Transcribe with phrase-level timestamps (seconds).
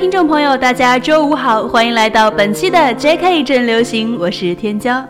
[0.00, 3.44] 听众朋友，大家周五好，欢迎来到本期的 J.K.
[3.44, 5.04] 正流行，我是天骄。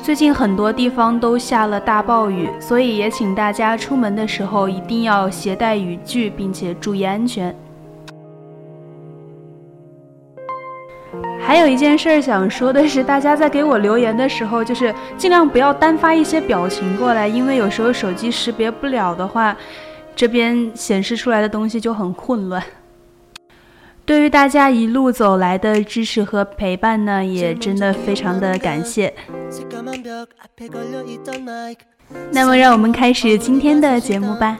[0.00, 7.52] 最近很多地方都下了大暴雨，所以也请大家出门的时候一定要携带雨具，并且注意安全。
[11.52, 19.54] 还有一件事想说的是，大家在给我留言的时候，就是尽量不要单发一些表情过来，因为有时候手机识别不了的话，
[20.16, 22.62] 这边显示出来的东西就很混乱。
[24.06, 29.12] 对于大家一路走来的支持和陪伴呢，也真的非常的感谢。
[32.30, 34.58] 那么，让我们开始今天的节目吧。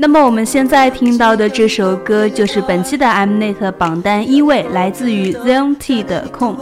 [0.00, 6.56] 那么，我们现在听到的这首歌就是本期的 Mnet 榜单一位，来自于 ZMT 的《空》。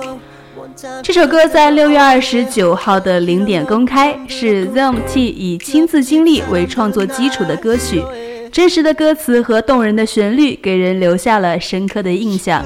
[1.03, 8.03] 这首歌在六月二十九号的零点公开，是 ZMT 以亲自经历为创作基础的歌曲。
[8.51, 12.65] 真实的歌词和动人的旋律给人留下了深刻的印象，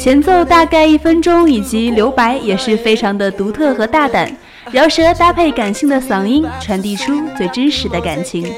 [0.00, 4.34] 前奏大概一分钟，以及留白也是非常的独特和大胆，
[4.70, 8.50] 饶舌搭配感性的嗓音，传递出最真实的感情。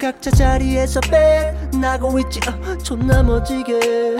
[0.00, 4.16] 각자 자리에서 빼나고 있지존나 멋지게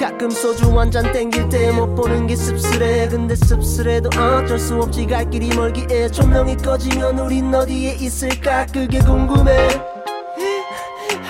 [0.00, 5.06] 가끔 소주 한 잔 땡길 때 못 보는 게 씁쓸해 근데 씁쓸해도 어쩔 수 없지
[5.06, 9.68] 갈 길이 멀기에 조명이 꺼지면 우린 어디에 있을까 그게 궁금해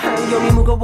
[0.04, 0.78] 안경이 무거워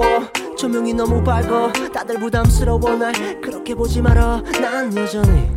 [0.57, 5.51] 조명이 너무 밝아 다들 부담스러워 날 그렇게 보지 마라 난 여전히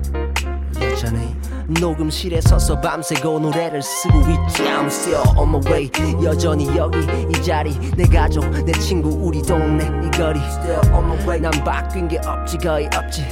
[0.81, 1.35] 여전히
[1.79, 4.63] 녹음실에 서서 밤새고 노래를 쓰고 있지.
[4.63, 5.91] I'm still on my way.
[6.23, 6.97] 여전히 여기
[7.29, 7.77] 이 자리.
[7.95, 9.85] 내 가족 내 친구 우리 동네.
[9.85, 10.39] 이 거리.
[10.39, 11.39] Still on my way.
[11.39, 13.23] 난 바뀐 게 없지 거의 없지.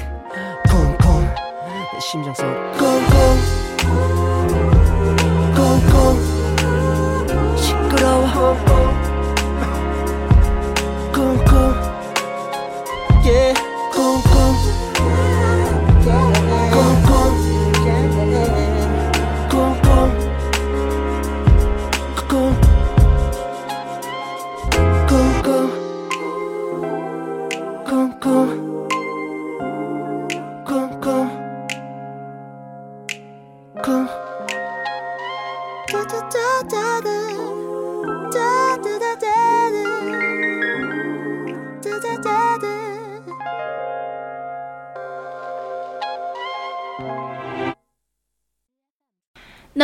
[0.70, 1.22] 콩콩.
[1.22, 3.38] 내 심장 소리 콩콩.
[5.56, 6.20] 콩콩.
[7.58, 8.77] 시끄러워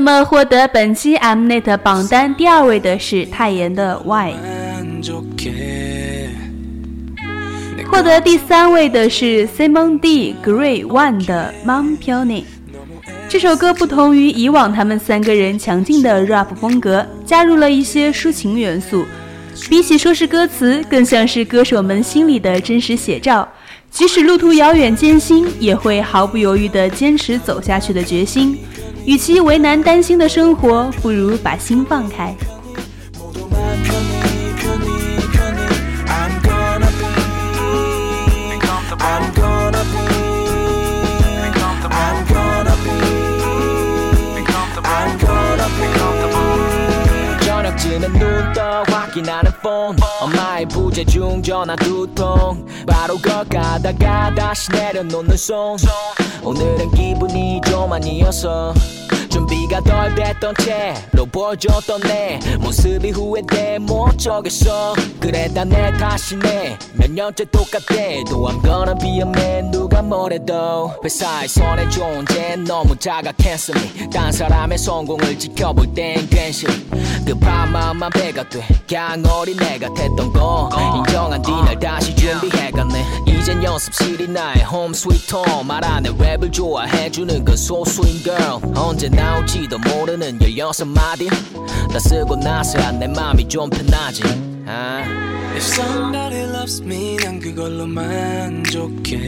[0.06, 4.34] 那么，获得本期 Mnet 榜单第二位的是泰妍的 Why，
[7.90, 12.44] 获得第三位的是 Simon D Gray One 的 Mom Pony。
[13.30, 19.06] 这首歌不同于以往他们三个人强劲的 rap 风格，加入了一些抒情元素。
[19.70, 23.48] 比起说是歌词，更像是歌手们心里的真实写照。
[23.90, 28.58] 即使路途遥远艰辛，也会毫不犹豫地坚持走下去的决心。
[29.06, 32.34] 与其为难担心的生活，不如把心放开。
[49.14, 52.66] 확인하는 폰 엄마의 부재중 전화 두통.
[52.88, 55.78] 바로 걸가다가 다시 내려놓는 손
[56.44, 58.74] 오늘은 기분이 좀 아니어서
[59.34, 64.94] 준비가 덜 됐던 채로 보여줬던 내 모습이 후회돼 못 적겠어.
[65.20, 66.78] 그래 다내 탓이네.
[66.94, 70.94] 몇 년째 똑같대 또 I'm gonna be a man 누가 뭐래도.
[71.04, 76.68] 회사의 손에 존재 너무 자각했으니 딴 사람의 성공을 지켜볼 땐 괜시
[77.26, 78.64] 급한 마음만 배가 돼.
[78.88, 80.70] 그냥 어린애 같았던 거.
[80.98, 83.04] 인정한 뒤날 다시 준비해갔네.
[83.26, 88.62] 이젠 연습실이 나의 홈 스위트 홈 말안해 랩을 좋아해주는 그 소수인 girl.
[88.78, 91.30] 언제나 나올지도 모르는 열여섯 마디.
[91.92, 94.22] 다 쓰고 나서야 내 맘이 좀 편하지.
[94.66, 95.02] 아.
[95.56, 99.22] If somebody loves me 난 그걸로 만족해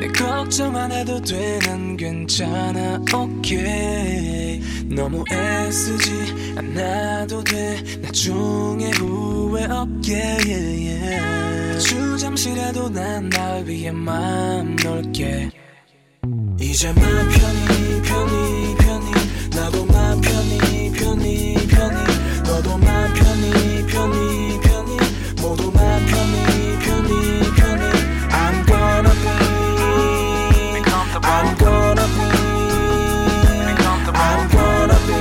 [0.00, 7.80] 내 걱정 안 해도 돼난 괜찮아 okay 너무 애쓰지 않아도 돼.
[8.02, 11.76] 나중에 후회 없게 yeah, yeah.
[11.76, 13.90] 아주 잠시라도 난 날 위해
[14.82, 15.50] 넓게.
[16.60, 17.69] 이제 맘 편히
[18.02, 19.12] 편히 편히
[19.50, 21.96] 나도 맘 편히 편히 편히
[22.44, 24.96] 너도 맘 편히 편히 편히
[25.40, 27.82] 모두 맘 편히 편히 편히
[28.30, 29.28] I'm gonna be
[31.22, 32.26] I'm gonna be
[33.62, 35.16] I'm gonna be I'm gonna be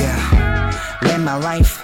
[0.00, 0.18] Yeah
[1.02, 1.80] live my life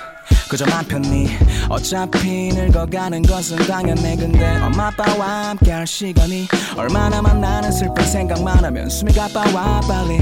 [0.48, 1.28] 그저 맘 편히
[1.70, 4.16] 어차피 늙어가는 것은 당연해.
[4.16, 10.18] 근데 엄마 아빠와 함께 할 시간이 얼마나 많나는 슬픈 생각만 하면 숨이 가빠와 빨리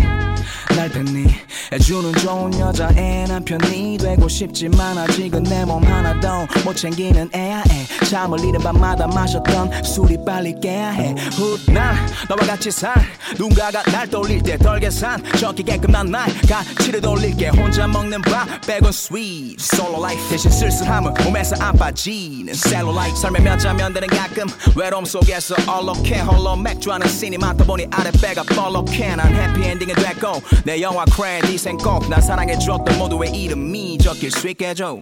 [0.76, 1.26] 날 팬니?
[1.72, 8.04] 해주는 좋은 여자 애 남편이 되고 싶지만 아직은 내 몸 하나도 못 챙기는 애야 애
[8.06, 11.14] 잠을 잃은 밤마다 마셨던 술이 빨리 깨야 해.
[11.32, 11.94] 훗날
[12.28, 12.94] 너와 같이 살.
[13.38, 15.22] 누군가가 날 떠올릴 때덜 계산.
[15.38, 17.48] 적기게끔 난날 가치를 돌릴게.
[17.48, 19.56] 혼자 먹는 밥 빼곤 sweet.
[19.60, 20.22] Solo life.
[20.30, 24.46] 대신 쓸쓸함은 몸에 서안 빠지는 셀룰라이트 삶의 몇 장면들은 가끔
[24.76, 29.16] 외로움 속에서 얼룩해 홀로 맥주 하는 씬이 많다 보니 아랫배가 뻘럭해.
[29.16, 35.00] 난 해피엔딩이 됐고 내 영화 크레딧엔 꼭난 사랑해줬던 모두의 이름이 적힐 수 있게 해줘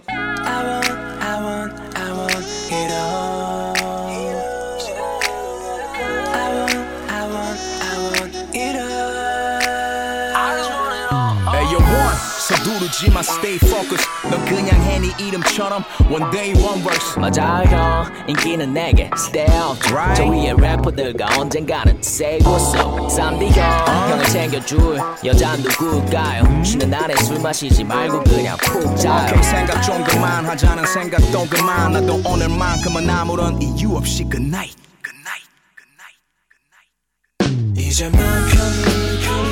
[12.47, 14.07] 서두르지마 stay focused.
[14.29, 18.05] 넌 그냥 해네 이름처럼 one day one verse 맞아 형.
[18.27, 20.15] 인기는 내게 stay up Right.
[20.15, 26.63] 저 위에 래퍼들과 언젠가는 세고서 3D 형 형을 챙겨줄 여자 누굴까요.
[26.63, 29.27] 쉬는 날에 술 마시지 말고 그냥 푹 자요.
[29.29, 31.91] 오케이 생각 좀 그만하자는 생각도 그만.
[31.91, 37.87] 나도 오늘만큼은 아무런 이유 없이 good night good night good night good night.
[37.89, 39.46] 이제 맘 편히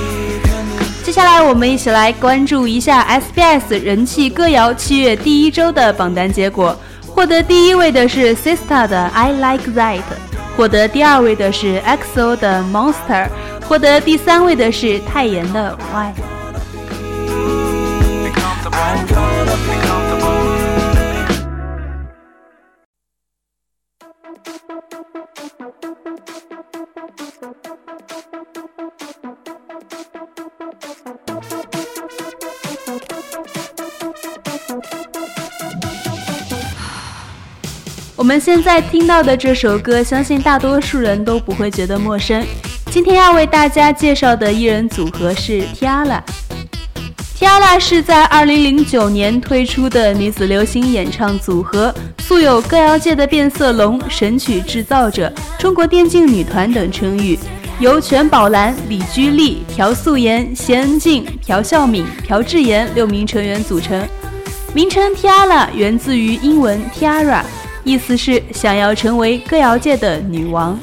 [1.05, 6.75] 接下来我们一起来关注一下 SBS 人气歌谣七月第一周的榜单结果。
[7.05, 10.01] 获得第一位的是 Sista 的 I Like That，
[10.57, 13.27] 获得第二位的是 EXO 的 Monster，
[13.67, 16.34] 获得第三位的是泰妍的 Why。
[38.25, 42.43] 我们现在听到的这首歌，相信大多数人都不会觉得陌生。
[42.89, 46.19] 今天要为大家介绍的艺人组合是 Tiara。
[47.37, 57.37] Tiara 是在2009年推出的女子流行演唱组合，素有歌谣界的变色龙、神曲制造者、中国电竞女团等称誉。
[57.79, 64.03] 由全宝兰、李居丽、朴素妍、谢恩静、朴孝敏、朴智妍六名成员组成。
[64.73, 67.43] 名称 Tiara 源自于英文 Tiara，
[67.85, 70.77] 意思是想要成为歌谣界的女王。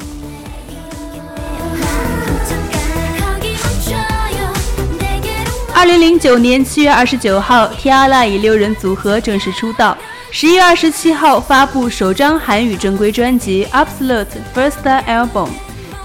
[5.75, 9.97] 二零零九年七月二十九号，Tiara 以六人组合正式出道。
[10.31, 15.47] 十一月二十七号发布首张韩语正规专辑《Absolute First Album》，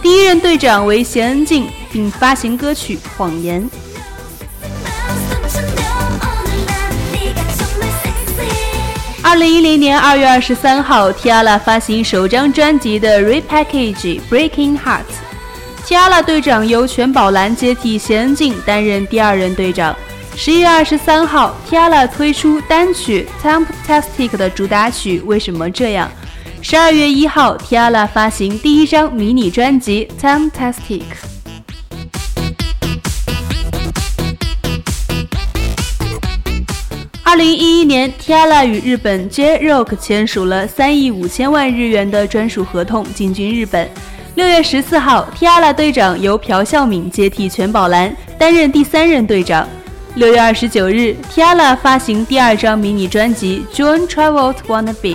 [0.03, 3.63] 第一任队长为谢恩静，并发行歌曲《谎言》。
[9.29, 13.95] 二零一零年二月二十三号，Tiara 发行首张专辑的 Repackage
[14.31, 15.03] 《Breaking Hearts》。
[15.87, 19.95] Tiara 队长由全宝兰接替谢恩静担任第二任队长。
[20.35, 26.11] 十一月二十三号，Tiara 推出单曲《Temptastic》的主打曲《为什么这样》。
[26.67, 30.09] 十二月一号，Tiara 发行第一张迷你专辑
[30.51, 31.03] 《Temptastic》。
[37.29, 43.87] 二零一一年，Tiara 与日本 J-Rock 签署了三亿五千万日元的专属合同，进军日本。
[44.35, 49.69] 六月十四号，Tiara 队长由朴孝敏接替全宝兰，担任第三任队长。
[50.15, 55.09] 六月二十九日，Tiara 发行第二张迷你专辑《John Travolt Wanna Be》。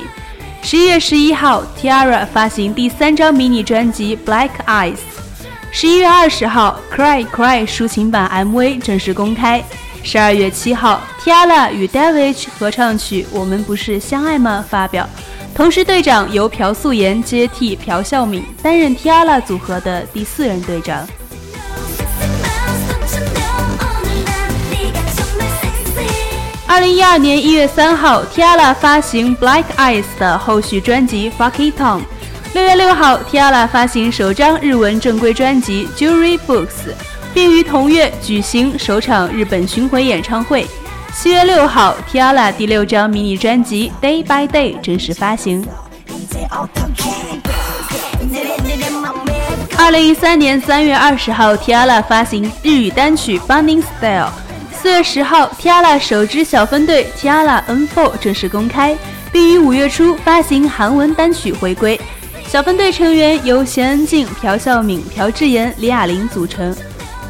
[0.61, 4.93] 十一月十一号，Tiara 发行第三张迷你专辑《Black Eyes》。
[5.71, 9.63] 十一月二十号，《Cry Cry》抒情版 MV 正式公开。
[10.05, 15.09] 十二月七号，Tiara 与 David 合唱曲《我们不是相爱吗》发表。
[15.55, 21.07] 同时，队长由朴素妍接替朴孝敏，担任 Tiara 组合的第四任队长。
[26.67, 32.01] 二零一二年一月三号，Tiara 发行 Black Eyes 的后续专辑《Fuck It On》。
[32.53, 36.67] 六月六号，Tiara 发行首张日文正规专辑《Jewelry Books》，
[37.33, 40.65] 并于同月举行首场日本巡回演唱会。
[41.15, 45.65] 七月六号，Tiara 第六张迷你专辑《Day by Day》正式发行。
[49.77, 54.27] 二零一三年三月二十号，Tiara 发行日语单曲《Bunning Style》。
[54.71, 58.97] 四月十号，Tiara 首支小分队 Tiara N4 正式公开，
[59.31, 61.99] 并于五月初发行韩文单曲回归。
[62.47, 66.75] 小分队成员由贤恩静、朴孝敏、朴智妍、李雅玲组成。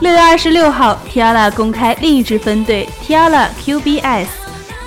[0.03, 4.27] 六月二十六号，TIA LA 公开另一支分队 TIA LA QBS，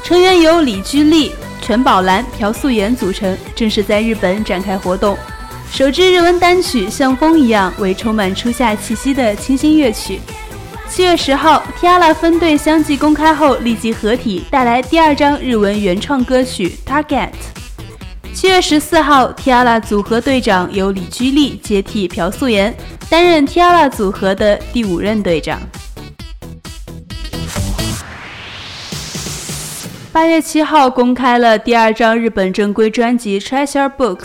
[0.04, 1.32] 成员由李居丽、
[1.62, 5.16] 全宝兰、朴素妍组成，正式在日本展开活动。
[5.72, 10.20] 首支日文单曲像风一样，为充满初夏气息的清新乐曲。
[10.86, 17.28] 七月十号，TIA LA 分队相继公开后，立即合体带来第二张日文原创歌曲《Target》。
[18.36, 22.76] 七月十四号，Tiara 组合队长由李居丽接替朴素妍，
[23.08, 25.58] 担任 Tiara 组合的第五任队长。
[30.12, 34.18] 八月七号，公开了第二张日本正规专辑《Treasure Books》。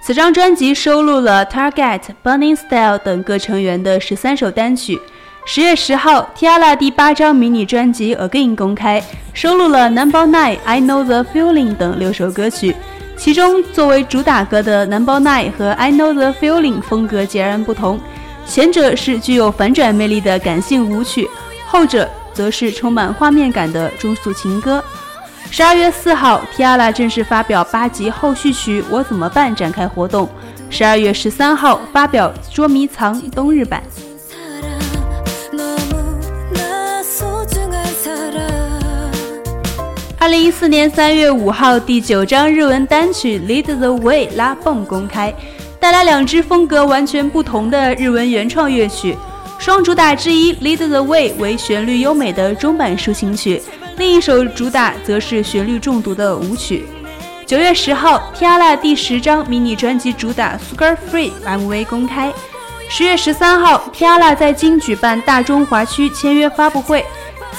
[0.00, 5.00] 此张专辑收录了 Target、Burning Style 等各成员的十三首单曲。
[5.44, 12.76] 十月十号，Tiara 第八张迷你专辑 Again 公开，收录了 Number Nine、I Know the Feeling 等六首歌曲。
[13.16, 17.98] 其中，作为主打歌的 Number Nine 和 I Know the Feeling 风格截然不同，
[18.46, 21.28] 前者是具有反转魅力的感性舞曲，
[21.66, 24.84] 后者则是充满画面感的中速情歌。
[25.50, 30.28] 十二月四号，Tiara 正式发表八集后续曲《我怎么办》展开活动。
[30.68, 33.82] 十二月十三号发表《捉迷藏》冬日版。
[40.24, 45.30] 二零一四年三月五号，第九张日文单曲《Lead the Way》拉蹦公开，
[45.78, 49.14] 带来两支风格完全不同的日文原创乐曲。
[49.58, 53.60] 双主打之一《Lead the Way》为旋律优美的中版抒情曲。
[53.98, 56.86] 另一首主打则是旋律中毒的舞曲。
[57.44, 62.32] 九月十号，Tiara 第十张迷你专辑主打《Sugar Free》MV 公开。
[62.88, 67.04] 十月十三号，Tiara 在京举办大中华区签约发布会。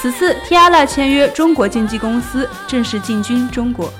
[0.00, 3.92] 此次 Tiara 签约中国经纪公司，正式进军中国。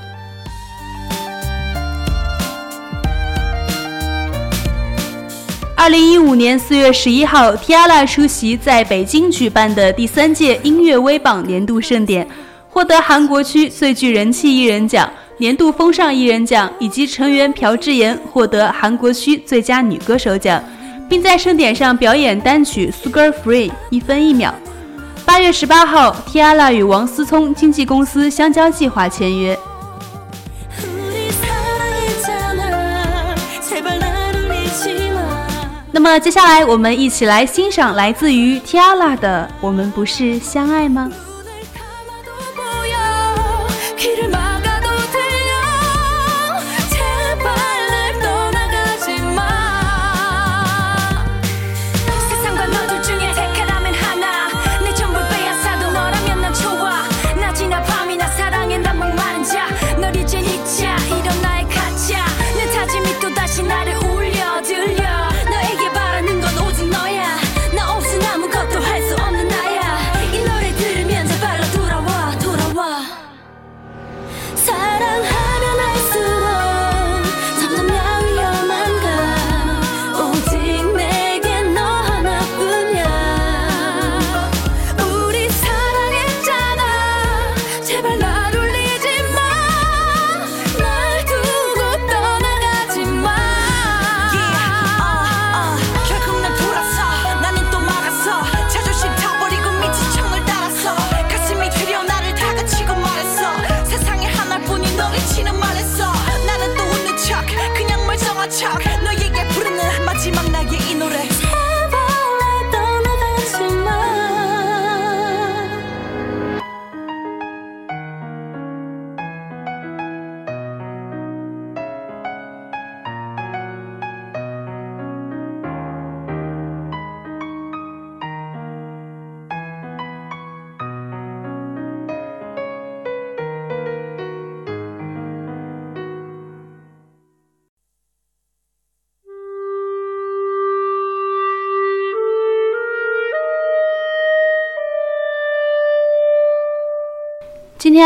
[5.74, 12.26] 二零一五年四月十一号，Tiara 出席在北京举办的第三届音乐微榜年度盛典，
[12.68, 20.62] 获得韩国区最具人气艺人奖、年度风尚艺人奖，以及成员朴智妍获得韩国区最佳女歌手奖，
[21.08, 24.52] 并在盛典上表演单曲《Sugar Free》一分一秒。
[25.26, 29.59] 八月十八号，Tiara 与王思聪经纪公司香蕉计划签约。
[35.90, 41.11] 那么接下来，我们一起来欣赏来自于 Tiara 的《我们不是相爱吗》。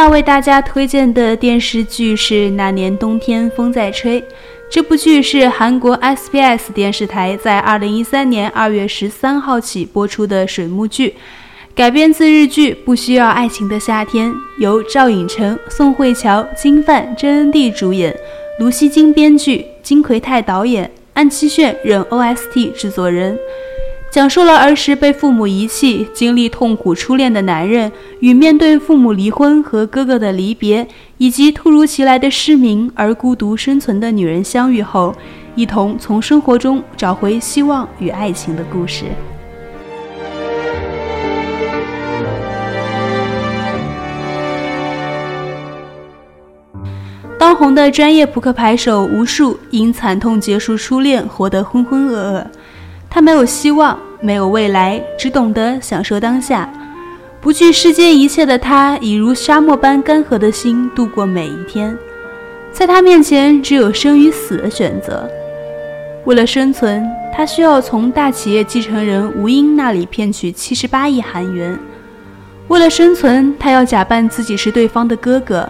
[0.01, 4.19] 要为大家推荐的电视剧是《那年冬天风在吹》。
[4.71, 11.15] 这部剧是韩国 SBS 电视台在二零一三年二月十三号起播出的水幕剧，
[11.75, 18.17] 改编自日剧《不需要爱情的夏天》，由赵寅成、宋慧乔、金范、真恩地主演，
[18.59, 23.39] 卢锡金编剧，金奎泰导演，安七炫任 OST 制作人，
[24.11, 30.85] 讲述了儿时被父母遗弃、经历痛苦初恋的男人与面对父母离婚和哥哥的离别，
[31.17, 35.15] 以及突如其来的失明而孤独生存的女人相遇后，
[35.55, 39.05] 一同从生活中找回希望与爱情的故事。
[47.39, 52.45] 当红的专业扑克牌手无数因惨痛结束初恋，活得浑浑噩噩。
[53.11, 56.73] 他没有希望，没有未来，只懂得享受当下。
[57.41, 61.99] 不惧世间一切的他，以如沙漠般干涸的心度过每一天。
[62.71, 65.29] 在他面前，只有生与死的选择。
[66.25, 71.77] 为了生存，他需要从大企业继承人吴英那里骗取七十八亿韩元。
[72.69, 75.69] 为了生存，他要假扮自己是对方的哥哥。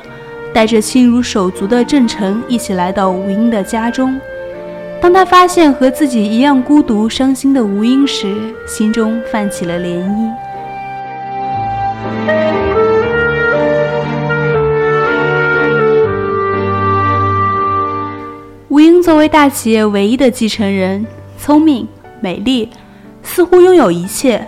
[0.52, 4.20] 带着亲如手足的郑成一起来到吴英的家中。
[5.00, 10.30] 当他发现和自己一样孤独伤心的吴英时，心中泛起了涟漪。
[18.68, 21.06] 吴英作为大企业唯一的继承人，
[21.38, 21.88] 聪明、
[22.20, 22.68] 美丽，
[23.22, 24.46] 似乎拥有一切，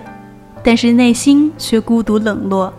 [0.62, 2.72] 但是内心却孤独冷落。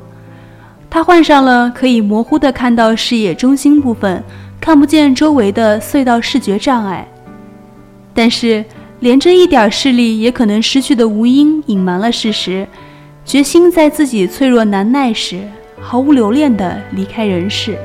[0.92, 4.24] 他患上了可以模糊地看到视野中心部分，
[4.62, 7.08] 看不见周围的隧道视觉障碍。
[8.14, 8.64] 但是，
[9.00, 12.68] 连这一点势力也可能失去的吴英隐瞒了事实，
[13.26, 15.42] 决心在自己脆弱难耐时
[15.80, 17.78] 毫无留恋地离开人世。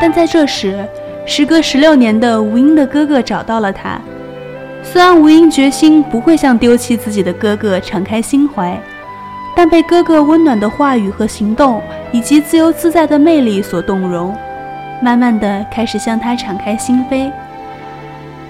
[0.00, 0.84] 但在这时，
[1.24, 4.00] 时隔十六年的吴英的哥哥找到了他。
[4.82, 8.78] 虽然吴英决心不会向丢弃自己的哥哥敞开心怀。
[9.54, 14.34] 但被哥哥温暖的话语和行动，以及自由自在的魅力所动容，
[15.02, 17.30] 慢慢的开始向他敞开心扉。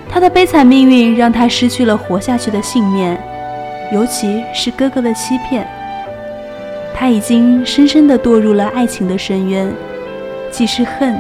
[0.09, 3.19] 他的悲惨命运让他失去了活下去的信念，
[3.91, 5.67] 尤其是哥哥的欺骗。
[6.95, 9.73] 他已经深深的堕入了爱情的深渊，
[10.51, 11.19] 既是恨，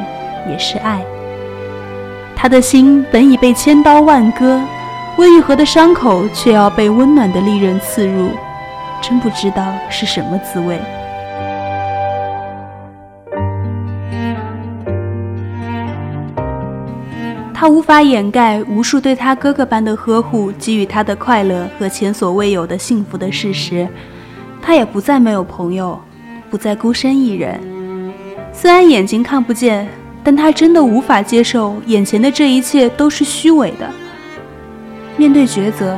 [0.49, 1.01] 也是爱。
[2.37, 4.61] 他的心本已被千刀万割，
[5.17, 8.31] 未愈合的伤口却要被温暖的利刃刺入。
[9.01, 10.79] 真不知道是什么滋味。
[17.63, 23.87] 他无法掩盖无数对他哥哥般的呵护给予他的快乐和前所未有的幸福的事实。
[24.61, 25.97] 他也不再没有朋友，
[26.51, 27.61] 不再孤身一人。
[28.53, 29.87] 虽然眼睛看不见，
[30.25, 33.89] 但他真的无法接受眼前的这一切都是虚伪的。
[35.17, 35.97] 面对抉择。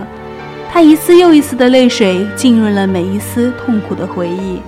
[0.70, 4.60] 他一次又一次的泪水浸润了每一丝痛苦的回忆，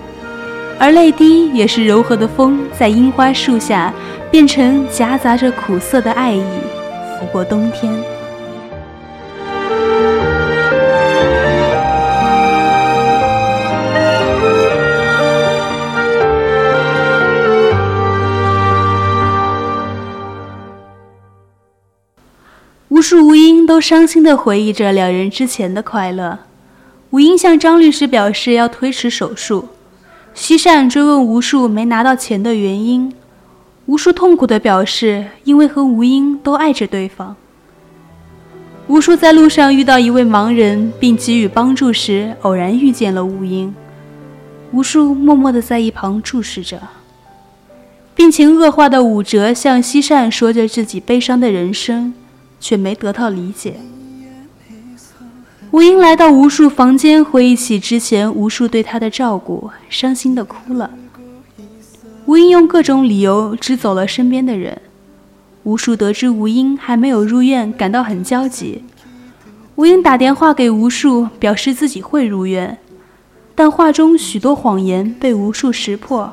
[0.78, 3.92] 而泪滴也是柔和的风，在樱花树下
[4.30, 6.42] 变成夹杂着苦涩的爱意，
[7.18, 7.92] 拂过冬天。
[22.88, 26.38] 无数吴英都伤心地回忆着两人之前的快乐。
[27.10, 29.68] 吴英向张律师表示要推迟手术，
[30.32, 33.12] 西善追问吴数没拿到钱的原因，
[33.86, 37.34] 吴数痛苦地表示因为和吴英都爱着对方。
[38.86, 43.74] 吴数在路上遇到一位盲人，并给予帮助时，偶然遇见了吴英。
[44.72, 46.80] 吴数默默地在一旁注视着。
[48.14, 52.14] 病情恶化的武哲向西善说着自己悲伤的人生。
[52.58, 53.76] 却没得到理解。
[55.70, 60.90] 吴英来到无数房间，回忆起之前无数对他的照顾，伤心的哭了。
[62.26, 64.82] 吴英用各种理由支走了身边的人。
[65.62, 68.82] 吴数得知吴英还没有入院，感到很焦急。
[69.76, 72.78] 吴英打电话给吴数，表示自己会入院，
[73.54, 76.32] 但话中许多谎言被吴数识破。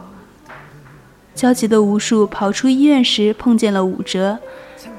[1.36, 4.39] 焦急的吴数跑出医院时，碰见了武哲。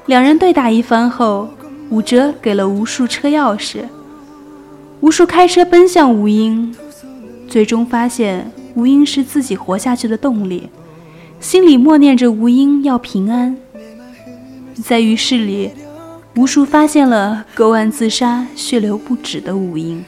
[0.05, 1.49] 两人对打一番后，
[1.89, 3.83] 武哲给了吴数车钥匙。
[5.01, 6.73] 吴数开车奔向吴英，
[7.49, 10.69] 最终发现吴英是自己活下去的动力，
[11.39, 13.55] 心里默念着吴英要平安。
[14.83, 15.71] 在浴室里，
[16.35, 20.03] 吴数发现了割腕自杀、血流不止的吴英。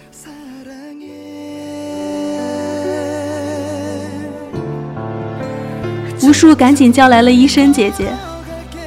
[6.23, 8.11] 吴数赶紧叫来了医生姐姐。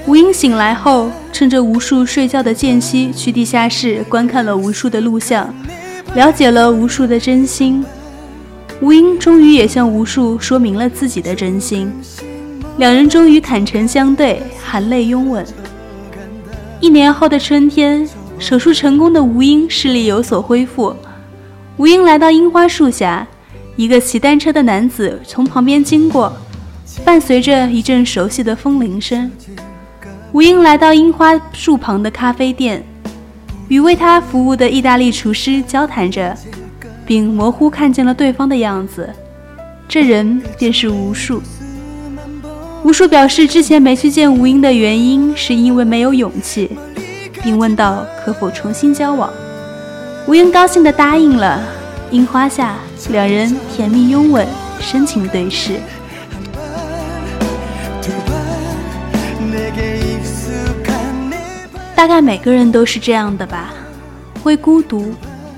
[0.06, 5.54] 吴英醒来后，趁着无数睡觉的间隙，去地下室观看了无数的录像，
[6.14, 7.84] 了解了无数的真心。
[8.82, 11.92] 吴英终于也向吴数说明了自己的真心，
[12.80, 15.44] 两人终于坦诚相对，含泪拥吻。
[16.80, 20.96] 一年后的春天，手术成功的吴英视力有所恢复。
[21.76, 23.28] 吴英来到樱花树下，
[23.76, 26.32] 一个骑单车的男子从旁边经过，
[27.04, 29.30] 伴随着一阵熟悉的风铃声。
[30.32, 32.82] 吴英来到樱花树旁的咖啡店，
[33.68, 36.34] 与为他服务的意大利厨师交谈着，
[37.04, 39.06] 并模糊看见了对方的样子。
[39.86, 41.42] 这人便是吴树。
[42.82, 46.70] 吴树表示，之前没去见吴英的原因是因为没有勇气，
[47.42, 49.30] 并问道可否重新交往。
[50.26, 51.60] 吴英高兴地答应了。
[52.10, 52.76] 樱花下，
[53.10, 54.46] 两人甜蜜拥吻，
[54.80, 55.78] 深情对视。
[61.94, 63.74] 大概每个人都是这样的吧，
[64.42, 65.14] 会孤独，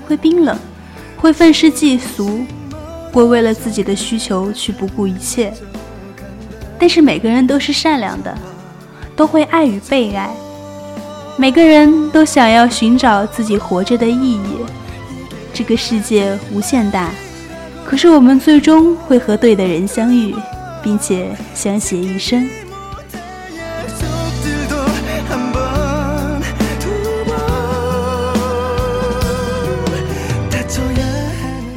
[0.07, 0.55] 会冰冷，
[1.15, 2.41] 会愤世嫉俗，
[3.13, 5.53] 会为了自己的需求去不顾一切。
[6.83, 8.37] 但是每个人都是善良的，
[9.15, 10.29] 都会爱与被爱。
[11.37, 14.57] 每个人都想要寻找自己活着的意义。
[15.53, 17.09] 这个世界无限大，
[17.85, 20.35] 可是我们最终会和对的人相遇，
[20.83, 22.45] 并且相携一生。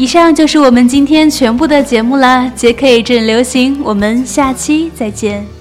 [0.06, 5.55] 以上就是我们今天全部的节目了，JK 正流行，我们下期再见。